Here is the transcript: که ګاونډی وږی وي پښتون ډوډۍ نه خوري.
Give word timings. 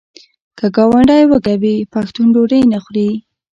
که 0.57 0.65
ګاونډی 0.75 1.23
وږی 1.27 1.55
وي 1.61 1.75
پښتون 1.93 2.27
ډوډۍ 2.35 2.61
نه 2.71 2.79
خوري. 2.83 3.09